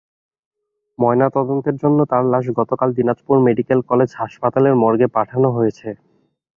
[0.99, 5.89] ময়নাতদন্তের জন্য তাঁর লাশ গতকাল দিনাজপুর মেডিকেল কলেজ হাসপাতালের মর্গে পাঠানো হয়েছে।